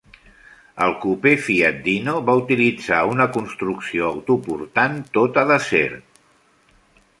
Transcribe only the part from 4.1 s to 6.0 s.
autoportant tota d'acer.